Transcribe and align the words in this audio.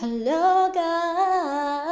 Hello, 0.00 0.72
guys. 0.72 1.84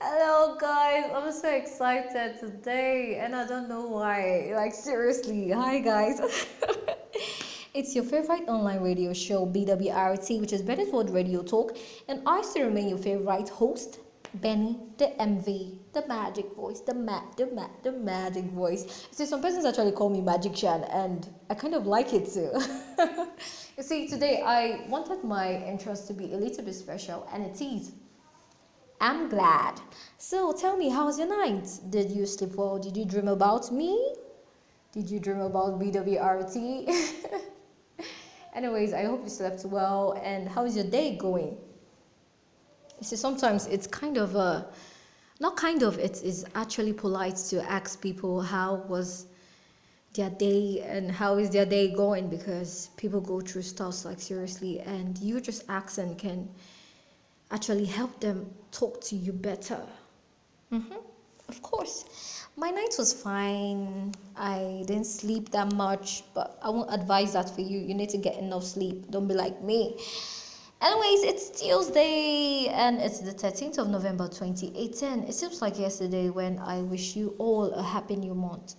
Hello, 0.00 0.56
guys. 0.60 1.10
I'm 1.12 1.32
so 1.32 1.50
excited 1.50 2.38
today, 2.38 3.18
and 3.20 3.34
I 3.34 3.44
don't 3.48 3.68
know 3.68 3.88
why. 3.88 4.52
Like, 4.54 4.72
seriously. 4.74 5.50
Hi, 5.50 5.80
guys. 5.80 6.20
it's 7.74 7.96
your 7.96 8.04
favorite 8.04 8.46
online 8.46 8.80
radio 8.80 9.12
show, 9.12 9.44
BWRT, 9.44 10.40
which 10.40 10.52
is 10.52 10.62
World 10.62 11.10
Radio 11.10 11.42
Talk, 11.42 11.76
and 12.06 12.22
I 12.26 12.42
still 12.42 12.66
remain 12.66 12.90
your 12.90 12.98
favorite 12.98 13.48
host, 13.48 13.98
Benny, 14.34 14.78
the 14.98 15.20
MV, 15.20 15.78
the 15.92 16.06
magic 16.06 16.54
voice, 16.56 16.80
the 16.80 16.94
ma- 16.94 17.22
the 17.36 17.46
ma- 17.46 17.70
the 17.82 17.92
magic 17.92 18.44
voice. 18.46 18.84
You 19.10 19.16
See, 19.16 19.26
some 19.26 19.40
persons 19.40 19.64
actually 19.64 19.92
call 19.92 20.10
me 20.10 20.20
Magic 20.20 20.52
magician, 20.52 20.84
and 20.84 21.28
I 21.50 21.54
kind 21.54 21.74
of 21.74 21.86
like 21.86 22.12
it 22.12 22.32
too. 22.32 22.50
you 23.76 23.82
see, 23.82 24.08
today 24.08 24.42
I 24.44 24.86
wanted 24.88 25.22
my 25.24 25.54
interest 25.64 26.08
to 26.08 26.14
be 26.14 26.32
a 26.32 26.36
little 26.36 26.64
bit 26.64 26.74
special, 26.74 27.26
and 27.32 27.44
it 27.44 27.60
is. 27.60 27.92
I'm 29.00 29.28
glad. 29.28 29.80
So 30.18 30.52
tell 30.52 30.76
me, 30.76 30.88
how 30.88 31.06
was 31.06 31.18
your 31.18 31.28
night? 31.28 31.68
Did 31.90 32.10
you 32.10 32.26
sleep 32.26 32.56
well? 32.56 32.78
Did 32.78 32.96
you 32.96 33.04
dream 33.04 33.28
about 33.28 33.70
me? 33.70 34.14
Did 34.92 35.10
you 35.10 35.20
dream 35.20 35.40
about 35.40 35.78
BWRT? 35.80 36.88
Anyways, 38.54 38.92
I 38.94 39.04
hope 39.04 39.22
you 39.24 39.30
slept 39.30 39.64
well. 39.64 40.18
And 40.22 40.48
how's 40.48 40.76
your 40.76 40.86
day 40.86 41.16
going? 41.16 41.58
You 42.98 43.04
see, 43.06 43.16
sometimes 43.16 43.66
it's 43.66 43.86
kind 43.86 44.16
of 44.16 44.34
a, 44.36 44.66
not 45.40 45.56
kind 45.56 45.82
of, 45.82 45.98
it 45.98 46.22
is 46.22 46.46
actually 46.54 46.92
polite 46.92 47.36
to 47.50 47.62
ask 47.70 48.00
people 48.00 48.40
how 48.40 48.76
was 48.88 49.26
their 50.14 50.30
day 50.30 50.80
and 50.86 51.10
how 51.10 51.38
is 51.38 51.50
their 51.50 51.66
day 51.66 51.92
going 51.92 52.28
because 52.28 52.90
people 52.96 53.20
go 53.20 53.40
through 53.40 53.62
stuff 53.62 54.04
like 54.04 54.20
seriously 54.20 54.80
and 54.80 55.18
you 55.18 55.40
just 55.40 55.64
asking 55.68 56.14
can 56.16 56.48
actually 57.50 57.84
help 57.84 58.20
them 58.20 58.48
talk 58.70 59.00
to 59.00 59.16
you 59.16 59.32
better. 59.32 59.80
Mm-hmm. 60.72 60.94
Of 61.48 61.62
course. 61.62 62.04
My 62.56 62.70
night 62.70 62.94
was 62.98 63.12
fine. 63.12 64.14
I 64.36 64.84
didn't 64.86 65.06
sleep 65.06 65.50
that 65.50 65.72
much, 65.74 66.22
but 66.32 66.58
I 66.62 66.70
won't 66.70 66.92
advise 66.92 67.32
that 67.34 67.50
for 67.50 67.60
you. 67.60 67.78
You 67.78 67.94
need 67.94 68.08
to 68.10 68.18
get 68.18 68.38
enough 68.38 68.64
sleep. 68.64 69.10
Don't 69.10 69.28
be 69.28 69.34
like 69.34 69.60
me. 69.62 69.98
Anyways, 70.84 71.22
it's 71.22 71.62
Tuesday 71.62 72.68
and 72.68 73.00
it's 73.00 73.20
the 73.20 73.32
13th 73.32 73.78
of 73.78 73.88
November 73.88 74.28
2018. 74.28 75.22
It 75.22 75.34
seems 75.34 75.62
like 75.62 75.78
yesterday 75.78 76.28
when 76.28 76.58
I 76.58 76.82
wish 76.82 77.16
you 77.16 77.34
all 77.38 77.72
a 77.72 77.82
happy 77.82 78.16
new 78.16 78.34
month. 78.34 78.74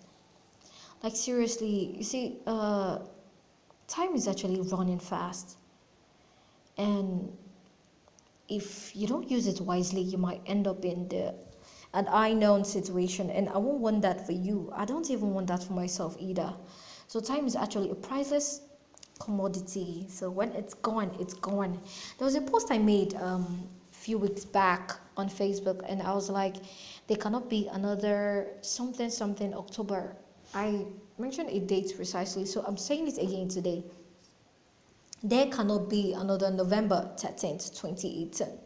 Like 1.02 1.16
seriously, 1.16 1.96
you 1.98 2.04
see, 2.04 2.38
uh, 2.46 3.00
time 3.88 4.14
is 4.14 4.28
actually 4.28 4.62
running 4.62 5.00
fast. 5.00 5.58
And 6.78 7.36
if 8.50 8.96
you 8.96 9.08
don't 9.08 9.32
use 9.32 9.48
it 9.48 9.60
wisely, 9.60 10.02
you 10.02 10.20
might 10.20 10.42
end 10.46 10.68
up 10.68 10.86
in 10.86 11.08
the 11.08 11.34
an 11.96 12.08
unknown 12.12 12.66
situation. 12.66 13.32
And 13.32 13.50
I 13.50 13.58
won't 13.58 13.80
want 13.80 14.04
that 14.04 14.28
for 14.28 14.34
you. 14.34 14.72
I 14.76 14.86
don't 14.86 15.10
even 15.10 15.34
want 15.34 15.48
that 15.48 15.64
for 15.64 15.74
myself 15.74 16.16
either. 16.20 16.54
So 17.08 17.20
time 17.20 17.48
is 17.48 17.56
actually 17.56 17.90
a 17.90 17.96
priceless 17.96 18.62
commodity. 19.20 20.06
So 20.10 20.30
when 20.30 20.52
it's 20.52 20.74
gone, 20.74 21.16
it's 21.20 21.34
gone. 21.34 21.80
There 22.18 22.26
was 22.26 22.36
a 22.36 22.42
post 22.42 22.68
I 22.72 22.78
made 22.78 23.16
um, 23.16 23.68
a 23.92 23.96
few 23.96 24.18
weeks 24.18 24.46
back 24.46 24.92
on 25.18 25.30
Facebook, 25.30 25.84
and 25.88 26.02
I 26.02 26.14
was 26.14 26.30
like, 26.30 26.56
there 27.08 27.18
cannot 27.18 27.50
be 27.50 27.68
another 27.72 28.48
something 28.62 29.10
something 29.10 29.54
October. 29.54 30.16
I 30.54 30.86
mentioned 31.18 31.50
a 31.50 31.60
date 31.60 31.94
precisely, 31.96 32.46
so 32.46 32.64
I'm 32.68 32.78
saying 32.78 33.08
it 33.08 33.18
again 33.18 33.48
today. 33.48 33.84
There 35.24 35.48
cannot 35.48 35.90
be 35.90 36.14
another 36.14 36.52
November 36.52 37.10
13th, 37.18 37.74
2018. 37.82 38.65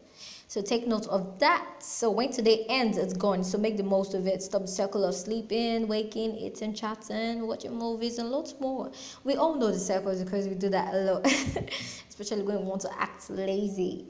So 0.50 0.60
take 0.60 0.84
note 0.84 1.06
of 1.06 1.38
that. 1.38 1.64
So 1.78 2.10
when 2.10 2.32
today 2.32 2.66
ends, 2.68 2.98
it's 2.98 3.12
gone. 3.12 3.44
So 3.44 3.56
make 3.56 3.76
the 3.76 3.84
most 3.84 4.14
of 4.14 4.26
it. 4.26 4.42
Stop 4.42 4.62
the 4.62 4.66
circle 4.66 5.04
of 5.04 5.14
sleeping, 5.14 5.86
waking, 5.86 6.34
eating, 6.36 6.74
chatting, 6.74 7.46
watching 7.46 7.72
movies, 7.78 8.18
and 8.18 8.30
lots 8.32 8.56
more. 8.58 8.90
We 9.22 9.36
all 9.36 9.54
know 9.54 9.70
the 9.70 9.78
circles 9.78 10.24
because 10.24 10.48
we 10.48 10.56
do 10.56 10.68
that 10.70 10.92
a 10.92 10.98
lot, 11.02 11.24
especially 12.08 12.42
when 12.42 12.58
we 12.58 12.64
want 12.64 12.80
to 12.80 12.90
act 13.00 13.30
lazy. 13.30 14.06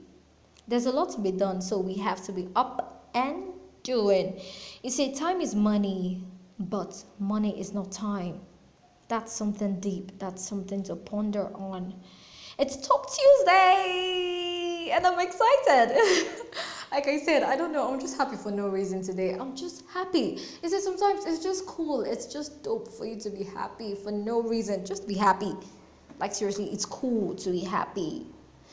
There's 0.66 0.86
a 0.86 0.90
lot 0.90 1.10
to 1.10 1.20
be 1.20 1.30
done, 1.30 1.60
so 1.60 1.78
we 1.78 1.92
have 1.96 2.24
to 2.24 2.32
be 2.32 2.48
up 2.56 3.10
and 3.12 3.52
doing. 3.82 4.40
You 4.82 4.88
see, 4.88 5.14
time 5.14 5.42
is 5.42 5.54
money, 5.54 6.24
but 6.58 7.04
money 7.18 7.60
is 7.60 7.74
not 7.74 7.92
time. 7.92 8.40
That's 9.08 9.30
something 9.30 9.78
deep. 9.78 10.18
That's 10.18 10.48
something 10.48 10.84
to 10.84 10.96
ponder 10.96 11.54
on. 11.54 12.00
It's 12.58 12.76
Talk 12.86 13.10
Tuesday, 13.10 14.59
and 14.90 15.06
I'm 15.06 15.18
excited. 15.18 15.96
like 16.92 17.06
I 17.06 17.18
said, 17.18 17.42
I 17.42 17.56
don't 17.56 17.72
know. 17.72 17.92
I'm 17.92 18.00
just 18.00 18.16
happy 18.16 18.36
for 18.36 18.50
no 18.50 18.68
reason 18.68 19.02
today. 19.02 19.34
I'm 19.34 19.56
just 19.56 19.84
happy. 19.92 20.38
You 20.62 20.68
see, 20.68 20.80
sometimes 20.80 21.24
it's 21.26 21.42
just 21.42 21.66
cool. 21.66 22.02
It's 22.02 22.26
just 22.26 22.62
dope 22.62 22.92
for 22.92 23.06
you 23.06 23.18
to 23.20 23.30
be 23.30 23.44
happy 23.44 23.94
for 23.94 24.10
no 24.10 24.42
reason. 24.42 24.84
Just 24.84 25.06
be 25.06 25.14
happy. 25.14 25.52
Like 26.18 26.34
seriously, 26.34 26.66
it's 26.66 26.84
cool 26.84 27.34
to 27.36 27.50
be 27.50 27.60
happy. 27.60 28.26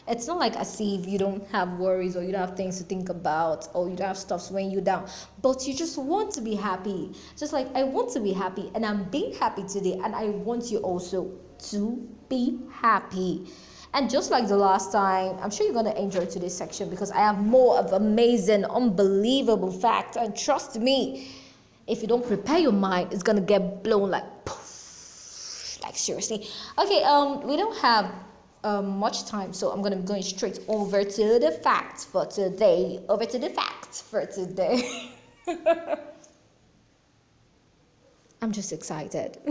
It's 0.07 0.25
not 0.25 0.37
like 0.37 0.55
as 0.55 0.79
if 0.79 1.05
you 1.05 1.17
don't 1.17 1.45
have 1.49 1.73
worries 1.73 2.15
or 2.15 2.23
you 2.23 2.31
don't 2.31 2.47
have 2.47 2.55
things 2.55 2.77
to 2.77 2.85
think 2.85 3.09
about 3.09 3.67
or 3.73 3.89
you 3.89 3.95
don't 3.95 4.07
have 4.07 4.17
stuff 4.17 4.49
weighing 4.51 4.71
you 4.71 4.79
down, 4.79 5.09
but 5.41 5.67
you 5.67 5.73
just 5.73 5.97
want 5.97 6.31
to 6.33 6.41
be 6.41 6.55
happy. 6.55 7.11
Just 7.37 7.51
like 7.51 7.67
I 7.75 7.83
want 7.83 8.13
to 8.13 8.21
be 8.21 8.31
happy 8.31 8.71
and 8.73 8.85
I'm 8.85 9.03
being 9.05 9.33
happy 9.35 9.63
today, 9.63 9.99
and 10.03 10.15
I 10.15 10.29
want 10.29 10.71
you 10.71 10.79
also 10.79 11.31
to 11.69 12.07
be 12.29 12.59
happy. 12.71 13.47
And 13.93 14.09
just 14.09 14.31
like 14.31 14.47
the 14.47 14.57
last 14.57 14.91
time, 14.91 15.37
I'm 15.41 15.49
sure 15.49 15.65
you're 15.65 15.73
going 15.73 15.85
to 15.85 15.99
enjoy 15.99 16.25
today's 16.25 16.55
section 16.55 16.89
because 16.89 17.11
I 17.11 17.17
have 17.17 17.39
more 17.39 17.77
of 17.77 17.93
amazing, 17.93 18.65
unbelievable 18.65 19.71
facts. 19.71 20.17
And 20.17 20.35
trust 20.35 20.79
me, 20.79 21.31
if 21.87 22.01
you 22.01 22.07
don't 22.07 22.25
prepare 22.25 22.59
your 22.59 22.73
mind, 22.73 23.13
it's 23.13 23.23
going 23.23 23.37
to 23.37 23.41
get 23.41 23.83
blown 23.83 24.11
like 24.11 24.45
poof. 24.45 25.79
Like 25.81 25.95
seriously. 25.95 26.47
Okay, 26.77 27.03
um, 27.03 27.41
we 27.47 27.55
don't 27.55 27.77
have 27.77 28.13
um, 28.63 28.97
much 28.97 29.25
time, 29.25 29.53
so 29.53 29.69
I'm 29.69 29.81
going 29.81 29.93
to 29.93 29.99
be 29.99 30.05
going 30.05 30.21
straight 30.21 30.59
over 30.67 31.03
to 31.03 31.39
the 31.39 31.51
facts 31.63 32.03
for 32.03 32.25
today. 32.25 32.99
Over 33.07 33.25
to 33.25 33.39
the 33.39 33.49
facts 33.49 34.01
for 34.01 34.25
today. 34.25 35.11
I'm 38.41 38.51
just 38.51 38.73
excited. 38.73 39.37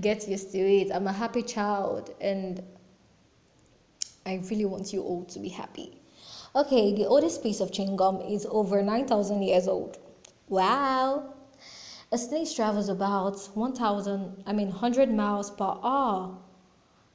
Get 0.00 0.28
used 0.28 0.52
to 0.52 0.58
it. 0.58 0.90
I'm 0.92 1.06
a 1.06 1.12
happy 1.12 1.42
child 1.42 2.14
and 2.20 2.62
I 4.26 4.40
really 4.50 4.64
want 4.64 4.92
you 4.92 5.02
all 5.02 5.24
to 5.24 5.38
be 5.38 5.48
happy. 5.48 6.00
Okay, 6.54 6.94
the 6.94 7.06
oldest 7.06 7.42
piece 7.42 7.60
of 7.60 7.70
chewing 7.72 7.96
gum 7.96 8.20
is 8.20 8.46
over 8.50 8.82
9,000 8.82 9.42
years 9.42 9.68
old. 9.68 9.98
Wow. 10.48 11.34
A 12.12 12.18
snake 12.18 12.54
travels 12.54 12.88
about 12.88 13.38
1,000, 13.54 14.42
I 14.46 14.52
mean 14.52 14.68
100 14.68 15.10
miles 15.10 15.50
per 15.50 15.76
hour. 15.82 16.38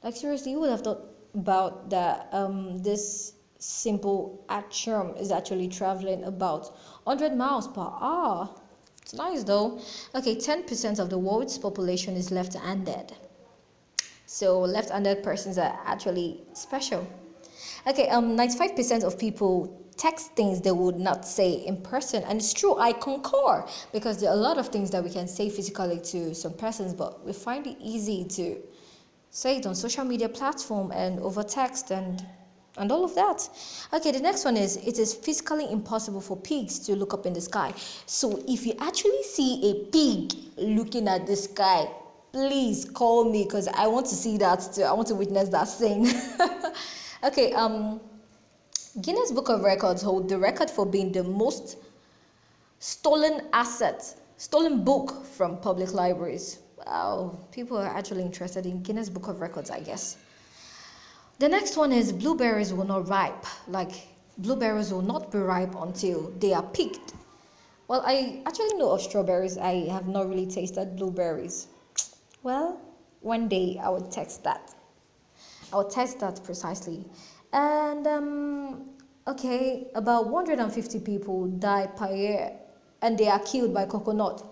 Like 0.02 0.16
seriously, 0.16 0.52
you 0.52 0.60
would 0.60 0.70
have 0.70 0.82
thought 0.82 1.04
about 1.34 1.90
that 1.90 2.28
um, 2.32 2.78
this 2.82 3.34
simple 3.58 4.44
atom 4.48 5.14
is 5.16 5.30
actually 5.30 5.68
traveling 5.68 6.24
about 6.24 6.74
100 7.04 7.36
miles 7.36 7.68
per 7.68 7.80
hour. 7.80 8.50
It's 9.02 9.14
nice 9.14 9.44
though. 9.44 9.80
Okay, 10.14 10.36
10% 10.36 10.98
of 10.98 11.10
the 11.10 11.18
world's 11.18 11.58
population 11.58 12.16
is 12.16 12.30
left 12.30 12.54
handed. 12.54 13.12
So, 14.26 14.60
left 14.60 14.90
handed 14.90 15.22
persons 15.22 15.58
are 15.58 15.78
actually 15.84 16.42
special. 16.54 17.06
Okay, 17.86 18.08
um, 18.08 18.36
95% 18.36 19.04
of 19.04 19.18
people 19.18 19.78
text 19.96 20.32
things 20.32 20.60
they 20.60 20.72
would 20.72 20.98
not 20.98 21.26
say 21.26 21.52
in 21.52 21.76
person. 21.82 22.22
And 22.24 22.38
it's 22.38 22.52
true, 22.52 22.76
I 22.78 22.92
concur 22.92 23.66
because 23.92 24.20
there 24.20 24.30
are 24.30 24.36
a 24.36 24.40
lot 24.40 24.58
of 24.58 24.68
things 24.68 24.90
that 24.90 25.02
we 25.04 25.10
can 25.10 25.28
say 25.28 25.50
physically 25.50 26.00
to 26.00 26.34
some 26.34 26.54
persons, 26.54 26.94
but 26.94 27.24
we 27.24 27.32
find 27.32 27.66
it 27.66 27.76
easy 27.80 28.24
to 28.24 28.56
say 29.30 29.58
it 29.58 29.66
on 29.66 29.74
social 29.74 30.04
media 30.04 30.28
platform 30.28 30.92
and 30.92 31.20
over 31.20 31.42
text 31.42 31.90
and 31.90 32.24
and 32.78 32.90
all 32.90 33.04
of 33.04 33.14
that. 33.14 33.48
Okay, 33.92 34.12
the 34.12 34.20
next 34.20 34.44
one 34.44 34.56
is 34.56 34.76
it 34.76 34.98
is 34.98 35.14
physically 35.14 35.70
impossible 35.70 36.20
for 36.20 36.36
pigs 36.36 36.78
to 36.80 36.96
look 36.96 37.12
up 37.12 37.26
in 37.26 37.32
the 37.32 37.40
sky. 37.40 37.72
So 38.06 38.42
if 38.48 38.66
you 38.66 38.74
actually 38.80 39.22
see 39.24 39.70
a 39.70 39.74
pig 39.90 40.32
looking 40.56 41.08
at 41.08 41.26
the 41.26 41.36
sky, 41.36 41.88
please 42.32 42.84
call 42.86 43.30
me 43.30 43.44
because 43.44 43.68
I 43.68 43.86
want 43.86 44.06
to 44.06 44.14
see 44.14 44.38
that 44.38 44.66
too. 44.74 44.82
I 44.82 44.92
want 44.92 45.08
to 45.08 45.14
witness 45.14 45.48
that 45.50 45.68
thing. 45.68 46.08
okay, 47.24 47.52
um 47.52 48.00
Guinness 49.00 49.32
Book 49.32 49.48
of 49.48 49.62
Records 49.62 50.02
hold 50.02 50.28
the 50.28 50.38
record 50.38 50.70
for 50.70 50.84
being 50.84 51.12
the 51.12 51.24
most 51.24 51.78
stolen 52.78 53.48
asset, 53.52 54.04
stolen 54.36 54.84
book 54.84 55.24
from 55.24 55.56
public 55.58 55.94
libraries. 55.94 56.58
Wow, 56.86 57.38
people 57.52 57.78
are 57.78 57.86
actually 57.86 58.22
interested 58.22 58.66
in 58.66 58.82
Guinness 58.82 59.08
Book 59.08 59.28
of 59.28 59.40
Records, 59.40 59.70
I 59.70 59.80
guess. 59.80 60.18
The 61.38 61.48
next 61.48 61.76
one 61.76 61.92
is 61.92 62.12
blueberries 62.12 62.72
will 62.72 62.84
not 62.84 63.08
ripe. 63.08 63.44
Like 63.66 64.08
blueberries 64.38 64.92
will 64.92 65.02
not 65.02 65.30
be 65.30 65.38
ripe 65.38 65.74
until 65.74 66.30
they 66.38 66.52
are 66.52 66.62
picked. 66.62 67.14
Well, 67.88 68.02
I 68.06 68.42
actually 68.46 68.74
know 68.74 68.90
of 68.92 69.02
strawberries. 69.02 69.58
I 69.58 69.88
have 69.88 70.08
not 70.08 70.28
really 70.28 70.46
tasted 70.46 70.96
blueberries. 70.96 71.66
Well, 72.42 72.80
one 73.20 73.48
day 73.48 73.80
I 73.82 73.88
would 73.88 74.10
test 74.10 74.44
that. 74.44 74.74
I 75.72 75.76
would 75.76 75.90
test 75.90 76.20
that 76.20 76.42
precisely. 76.44 77.04
And 77.52 78.06
um, 78.06 78.90
okay, 79.26 79.90
about 79.94 80.28
150 80.28 81.00
people 81.00 81.46
die 81.46 81.86
per 81.86 82.14
year 82.14 82.52
and 83.02 83.18
they 83.18 83.28
are 83.28 83.40
killed 83.40 83.74
by 83.74 83.86
coconut. 83.86 84.42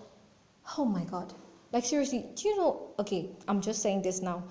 Oh 0.76 0.84
my 0.84 1.04
god. 1.04 1.32
Like 1.72 1.84
seriously, 1.84 2.26
do 2.34 2.48
you 2.48 2.56
know 2.56 2.90
okay, 2.98 3.30
I'm 3.48 3.60
just 3.60 3.80
saying 3.80 4.02
this 4.02 4.20
now. 4.20 4.42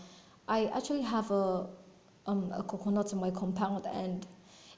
I 0.47 0.65
actually 0.75 1.01
have 1.01 1.29
a 1.31 1.67
um 2.29 2.51
a 2.55 2.63
coconut 2.63 3.11
in 3.13 3.19
my 3.19 3.31
compound 3.31 3.85
and 3.93 4.27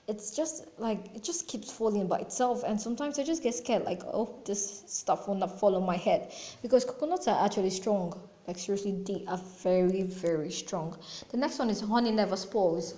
it's 0.08 0.36
just 0.36 0.66
like 0.80 1.00
it 1.16 1.24
just 1.24 1.48
keeps 1.48 1.72
falling 1.72 2.08
by 2.08 2.18
itself 2.18 2.64
and 2.64 2.80
sometimes 2.80 3.20
i 3.20 3.24
just 3.24 3.44
get 3.44 3.54
scared 3.54 3.84
like 3.84 4.02
oh 4.06 4.42
this 4.46 4.84
stuff 4.88 5.28
will 5.28 5.36
not 5.36 5.60
fall 5.60 5.76
on 5.76 5.86
my 5.86 5.96
head. 5.96 6.32
Because 6.62 6.84
coconuts 6.86 7.28
are 7.28 7.46
actually 7.46 7.70
strong 7.70 8.20
like 8.48 8.58
seriously 8.58 8.94
they 9.06 9.24
are 9.28 9.40
very 9.64 10.04
very 10.04 10.52
strong. 10.52 10.98
The 11.30 11.38
next 11.38 11.60
one 11.60 11.70
is 11.70 11.82
honey 11.82 12.12
never 12.12 12.36
spoils. 12.36 12.96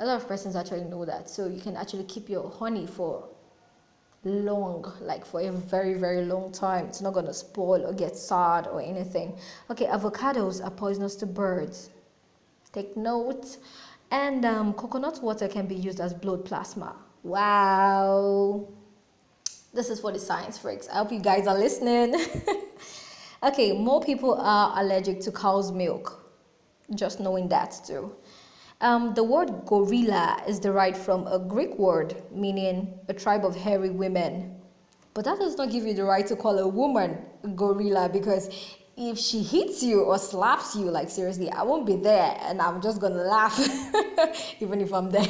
A 0.00 0.06
lot 0.06 0.16
of 0.20 0.28
persons 0.28 0.56
actually 0.56 0.84
know 0.84 1.04
that 1.04 1.30
so 1.30 1.46
you 1.46 1.60
can 1.60 1.76
actually 1.76 2.04
keep 2.04 2.28
your 2.28 2.50
honey 2.50 2.86
for 2.86 3.28
long 4.24 4.92
like 5.00 5.24
for 5.24 5.40
a 5.40 5.50
very 5.50 5.94
very 5.94 6.24
long 6.24 6.52
time. 6.52 6.86
It's 6.86 7.00
not 7.00 7.14
going 7.14 7.26
to 7.26 7.34
spoil 7.34 7.86
or 7.86 7.92
get 7.94 8.16
sad 8.16 8.66
or 8.66 8.80
anything. 8.82 9.38
Okay 9.70 9.86
avocados 9.86 10.62
are 10.64 10.70
poisonous 10.70 11.16
to 11.16 11.26
birds 11.26 11.90
take 12.72 12.96
note 12.96 13.58
and 14.10 14.44
um, 14.44 14.72
coconut 14.74 15.22
water 15.22 15.48
can 15.48 15.66
be 15.66 15.74
used 15.74 16.00
as 16.00 16.12
blood 16.12 16.44
plasma. 16.44 16.94
Wow. 17.22 18.68
This 19.72 19.88
is 19.88 20.00
for 20.00 20.12
the 20.12 20.18
science 20.18 20.58
freaks. 20.58 20.88
I 20.88 20.96
hope 20.96 21.12
you 21.12 21.20
guys 21.20 21.46
are 21.46 21.56
listening. 21.56 22.14
okay, 23.42 23.72
more 23.72 24.02
people 24.02 24.34
are 24.34 24.78
allergic 24.78 25.20
to 25.20 25.32
cow's 25.32 25.72
milk. 25.72 26.30
Just 26.94 27.20
knowing 27.20 27.48
that 27.48 27.80
too. 27.86 28.14
Um, 28.82 29.14
the 29.14 29.22
word 29.22 29.64
gorilla 29.64 30.42
is 30.46 30.58
derived 30.58 30.96
from 30.96 31.26
a 31.28 31.38
Greek 31.38 31.78
word 31.78 32.20
meaning 32.32 32.92
a 33.08 33.14
tribe 33.14 33.44
of 33.44 33.56
hairy 33.56 33.90
women. 33.90 34.56
But 35.14 35.24
that 35.24 35.38
does 35.38 35.56
not 35.56 35.70
give 35.70 35.84
you 35.84 35.94
the 35.94 36.04
right 36.04 36.26
to 36.26 36.36
call 36.36 36.58
a 36.58 36.66
woman 36.66 37.18
gorilla 37.54 38.08
because 38.12 38.50
if 38.96 39.18
she 39.18 39.42
hits 39.42 39.82
you 39.82 40.02
or 40.02 40.18
slaps 40.18 40.76
you, 40.76 40.84
like 40.84 41.08
seriously, 41.08 41.50
I 41.50 41.62
won't 41.62 41.86
be 41.86 41.96
there 41.96 42.36
and 42.42 42.60
I'm 42.60 42.80
just 42.82 43.00
gonna 43.00 43.22
laugh, 43.22 43.58
even 44.60 44.80
if 44.80 44.92
I'm 44.92 45.10
there. 45.10 45.26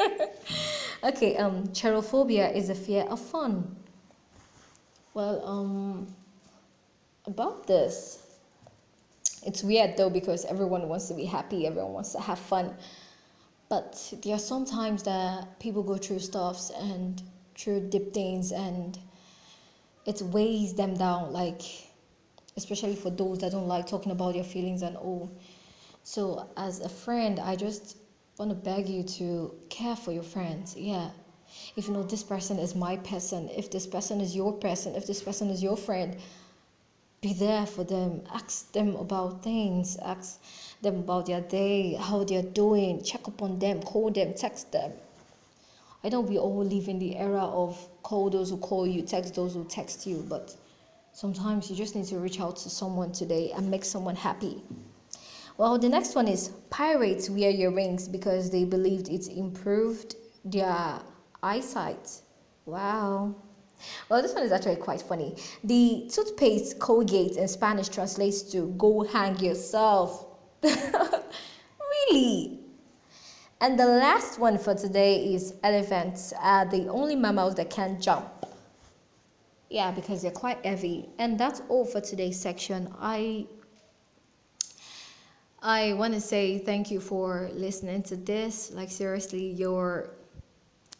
okay, 1.04 1.36
um, 1.36 1.66
cherophobia 1.68 2.54
is 2.54 2.68
a 2.68 2.74
fear 2.74 3.04
of 3.04 3.20
fun. 3.20 3.76
Well, 5.14 5.42
um, 5.46 6.14
about 7.26 7.66
this, 7.66 8.22
it's 9.46 9.62
weird 9.62 9.96
though 9.96 10.10
because 10.10 10.44
everyone 10.44 10.88
wants 10.88 11.08
to 11.08 11.14
be 11.14 11.24
happy, 11.24 11.66
everyone 11.66 11.92
wants 11.92 12.12
to 12.12 12.20
have 12.20 12.38
fun. 12.38 12.76
But 13.68 14.12
there 14.22 14.34
are 14.34 14.38
some 14.38 14.64
times 14.64 15.02
that 15.04 15.58
people 15.58 15.82
go 15.82 15.96
through 15.96 16.20
stuffs 16.20 16.70
and 16.70 17.20
through 17.56 17.88
deep 17.88 18.12
things 18.12 18.52
and 18.52 18.98
it 20.04 20.20
weighs 20.22 20.74
them 20.74 20.94
down. 20.94 21.32
Like 21.32 21.62
especially 22.56 22.96
for 22.96 23.10
those 23.10 23.38
that 23.38 23.52
don't 23.52 23.68
like 23.68 23.86
talking 23.86 24.12
about 24.12 24.34
their 24.34 24.44
feelings 24.44 24.82
and 24.82 24.96
all. 24.96 25.30
So, 26.02 26.48
as 26.56 26.80
a 26.80 26.88
friend, 26.88 27.38
I 27.38 27.56
just 27.56 27.96
want 28.38 28.50
to 28.50 28.54
beg 28.54 28.88
you 28.88 29.02
to 29.02 29.54
care 29.68 29.96
for 29.96 30.12
your 30.12 30.22
friends. 30.22 30.76
Yeah. 30.76 31.10
If 31.76 31.88
you 31.88 31.94
know 31.94 32.02
this 32.02 32.22
person 32.22 32.58
is 32.58 32.74
my 32.74 32.96
person, 32.98 33.48
if 33.50 33.70
this 33.70 33.86
person 33.86 34.20
is 34.20 34.34
your 34.34 34.52
person, 34.52 34.94
if 34.94 35.06
this 35.06 35.22
person 35.22 35.48
is 35.50 35.62
your 35.62 35.76
friend, 35.76 36.16
be 37.20 37.32
there 37.32 37.66
for 37.66 37.84
them. 37.84 38.22
Ask 38.32 38.72
them 38.72 38.94
about 38.96 39.42
things. 39.42 39.96
Ask 39.96 40.40
them 40.82 40.96
about 40.96 41.26
their 41.26 41.40
day, 41.40 41.94
how 41.94 42.24
they're 42.24 42.42
doing. 42.42 43.02
Check 43.02 43.26
up 43.26 43.42
on 43.42 43.58
them, 43.58 43.82
call 43.82 44.10
them, 44.10 44.34
text 44.34 44.72
them. 44.72 44.92
I 46.04 46.08
know 46.08 46.20
we 46.20 46.38
all 46.38 46.64
live 46.64 46.88
in 46.88 46.98
the 46.98 47.16
era 47.16 47.44
of 47.44 47.88
call 48.02 48.30
those 48.30 48.50
who 48.50 48.58
call 48.58 48.86
you, 48.86 49.02
text 49.02 49.34
those 49.34 49.54
who 49.54 49.64
text 49.64 50.06
you, 50.06 50.24
but 50.28 50.54
Sometimes 51.16 51.70
you 51.70 51.76
just 51.76 51.96
need 51.96 52.04
to 52.08 52.18
reach 52.18 52.40
out 52.42 52.56
to 52.56 52.68
someone 52.68 53.10
today 53.10 53.50
and 53.56 53.70
make 53.70 53.86
someone 53.86 54.14
happy. 54.14 54.62
Well, 55.56 55.78
the 55.78 55.88
next 55.88 56.14
one 56.14 56.28
is 56.28 56.50
pirates 56.68 57.30
wear 57.30 57.50
earrings 57.50 58.06
because 58.06 58.50
they 58.50 58.64
believed 58.64 59.08
it 59.08 59.26
improved 59.28 60.16
their 60.44 61.00
eyesight. 61.42 62.20
Wow. 62.66 63.34
Well, 64.10 64.20
this 64.20 64.34
one 64.34 64.42
is 64.42 64.52
actually 64.52 64.76
quite 64.76 65.00
funny. 65.00 65.36
The 65.64 66.06
toothpaste 66.12 66.78
Colgate 66.80 67.38
in 67.38 67.48
Spanish 67.48 67.88
translates 67.88 68.42
to 68.52 68.74
go 68.76 69.02
hang 69.04 69.38
yourself. 69.38 70.26
really? 72.10 72.60
And 73.62 73.78
the 73.78 73.86
last 73.86 74.38
one 74.38 74.58
for 74.58 74.74
today 74.74 75.32
is 75.32 75.54
elephants 75.62 76.34
uh, 76.34 76.40
are 76.42 76.66
the 76.66 76.88
only 76.88 77.16
mammals 77.16 77.54
that 77.54 77.70
can 77.70 78.02
jump 78.02 78.46
yeah 79.76 79.90
because 79.90 80.22
they're 80.22 80.40
quite 80.44 80.64
heavy. 80.64 81.06
And 81.18 81.38
that's 81.38 81.60
all 81.68 81.84
for 81.84 82.00
today's 82.00 82.40
section. 82.40 82.88
I 82.98 83.46
i 85.62 85.92
want 85.94 86.12
to 86.14 86.20
say 86.20 86.58
thank 86.58 86.90
you 86.90 87.00
for 87.00 87.50
listening 87.52 88.02
to 88.04 88.16
this. 88.16 88.72
Like 88.72 88.90
seriously 88.90 89.44
your 89.64 89.86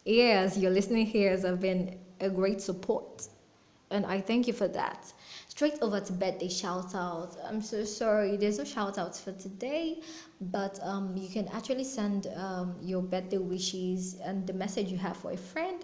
ears 0.05 0.58
your 0.58 0.73
listening 0.78 1.11
ears 1.14 1.43
have 1.43 1.61
been 1.61 1.99
a 2.20 2.28
great 2.28 2.61
support. 2.61 3.28
And 3.90 4.05
i 4.05 4.20
thank 4.20 4.46
you 4.46 4.52
for 4.52 4.69
that. 4.69 5.00
Straight 5.49 5.78
over 5.81 6.00
to 6.00 6.12
birthday 6.12 6.50
shout 6.50 6.94
out 6.94 7.31
i'm 7.49 7.62
so 7.62 7.82
sorry 7.82 8.37
there's 8.37 8.58
no 8.58 8.64
shout 8.64 8.99
outs 8.99 9.19
for 9.19 9.32
today 9.46 10.02
but 10.58 10.78
um, 10.82 11.17
you 11.17 11.31
can 11.31 11.49
actually 11.49 11.84
send 11.99 12.26
um, 12.37 12.75
your 12.82 13.00
birthday 13.00 13.38
wishes 13.38 14.17
and 14.23 14.46
the 14.46 14.52
message 14.52 14.88
you 14.93 14.99
have 14.99 15.17
for 15.17 15.31
a 15.31 15.37
friend 15.52 15.81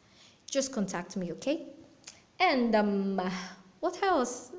just 0.50 0.72
contact 0.72 1.16
me, 1.16 1.30
okay? 1.32 1.66
And 2.40 2.74
um, 2.74 3.20
what 3.80 4.02
else? 4.02 4.50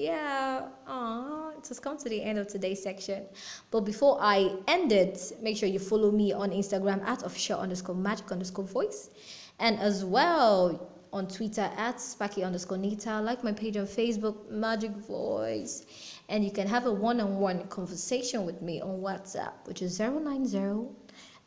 yeah, 0.00 0.68
uh, 0.86 1.49
has 1.68 1.80
come 1.80 1.96
to 1.98 2.08
the 2.08 2.22
end 2.22 2.38
of 2.38 2.48
today's 2.48 2.82
section. 2.82 3.24
But 3.70 3.80
before 3.80 4.18
I 4.20 4.56
end 4.68 4.92
it, 4.92 5.32
make 5.42 5.56
sure 5.56 5.68
you 5.68 5.78
follow 5.78 6.10
me 6.10 6.32
on 6.32 6.50
Instagram 6.50 7.04
at 7.04 7.22
official 7.22 7.58
underscore 7.60 7.94
magic 7.94 8.30
underscore 8.32 8.64
voice. 8.64 9.10
And 9.58 9.78
as 9.78 10.04
well 10.04 10.90
on 11.12 11.26
Twitter 11.26 11.70
at 11.76 12.00
Sparky 12.00 12.44
underscore 12.44 12.78
Nita. 12.78 13.20
Like 13.20 13.42
my 13.42 13.52
page 13.52 13.76
on 13.76 13.86
Facebook, 13.86 14.48
Magic 14.50 14.92
Voice. 14.92 15.84
And 16.28 16.44
you 16.44 16.50
can 16.50 16.68
have 16.68 16.86
a 16.86 16.92
one 16.92 17.20
on 17.20 17.38
one 17.38 17.66
conversation 17.68 18.46
with 18.46 18.62
me 18.62 18.80
on 18.80 19.00
WhatsApp, 19.00 19.52
which 19.66 19.82
is 19.82 19.98
090 19.98 20.86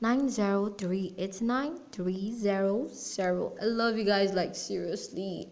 90389 0.01 1.79
I 3.61 3.65
love 3.65 3.97
you 3.97 4.03
guys, 4.03 4.33
like 4.33 4.53
seriously. 4.55 5.49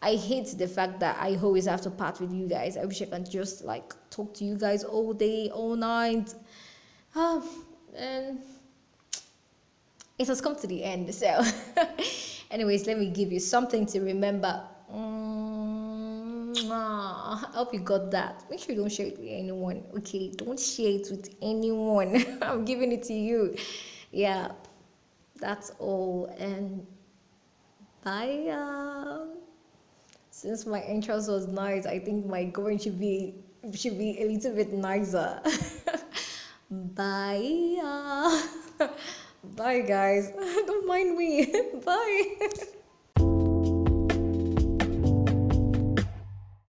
I 0.00 0.14
hate 0.14 0.54
the 0.56 0.68
fact 0.68 1.00
that 1.00 1.16
I 1.20 1.36
always 1.42 1.66
have 1.66 1.80
to 1.82 1.90
part 1.90 2.20
with 2.20 2.32
you 2.32 2.46
guys. 2.48 2.76
I 2.76 2.84
wish 2.84 3.02
I 3.02 3.06
could 3.06 3.28
just 3.28 3.64
like 3.64 3.94
talk 4.10 4.32
to 4.34 4.44
you 4.44 4.56
guys 4.56 4.84
all 4.84 5.12
day, 5.12 5.50
all 5.50 5.74
night. 5.74 6.34
Um, 7.16 7.48
and 7.96 8.38
it 10.18 10.28
has 10.28 10.40
come 10.40 10.54
to 10.56 10.66
the 10.66 10.84
end. 10.84 11.12
So, 11.12 11.42
anyways, 12.50 12.86
let 12.86 12.98
me 12.98 13.10
give 13.10 13.32
you 13.32 13.40
something 13.40 13.86
to 13.86 14.00
remember. 14.00 14.62
Mm, 14.92 16.70
I 16.70 17.44
hope 17.52 17.74
you 17.74 17.80
got 17.80 18.10
that. 18.12 18.44
Make 18.50 18.60
sure 18.60 18.74
you 18.74 18.80
don't 18.80 18.92
share 18.92 19.06
it 19.06 19.18
with 19.18 19.28
anyone. 19.28 19.82
Okay, 19.98 20.30
don't 20.30 20.60
share 20.60 20.92
it 20.92 21.08
with 21.10 21.34
anyone. 21.42 22.38
I'm 22.42 22.64
giving 22.64 22.92
it 22.92 23.02
to 23.04 23.14
you. 23.14 23.56
Yeah, 24.12 24.52
that's 25.40 25.70
all. 25.78 26.34
And 26.38 26.86
bye. 28.04 29.26
Since 30.38 30.66
my 30.66 30.80
entrance 30.82 31.26
was 31.26 31.48
nice, 31.48 31.84
I 31.84 31.98
think 31.98 32.24
my 32.24 32.44
going 32.44 32.78
should 32.78 32.96
be 32.96 33.34
should 33.74 33.98
be 33.98 34.22
a 34.22 34.24
little 34.24 34.54
bit 34.54 34.72
nicer. 34.72 35.42
Bye. 36.70 37.80
Uh, 37.82 38.86
bye, 39.56 39.80
guys. 39.80 40.30
Don't 40.38 40.86
mind 40.86 41.18
me. 41.18 41.52
Bye. 41.84 42.74